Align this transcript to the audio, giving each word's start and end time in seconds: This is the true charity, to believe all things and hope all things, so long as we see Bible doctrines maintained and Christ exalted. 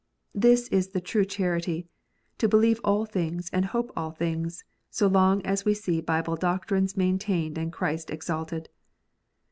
This 0.33 0.67
is 0.69 0.87
the 0.87 0.99
true 0.99 1.25
charity, 1.25 1.85
to 2.39 2.47
believe 2.49 2.81
all 2.83 3.05
things 3.05 3.51
and 3.53 3.65
hope 3.65 3.91
all 3.95 4.09
things, 4.09 4.63
so 4.89 5.05
long 5.05 5.45
as 5.45 5.63
we 5.63 5.75
see 5.75 6.01
Bible 6.01 6.35
doctrines 6.37 6.97
maintained 6.97 7.55
and 7.55 7.71
Christ 7.71 8.09
exalted. 8.09 8.69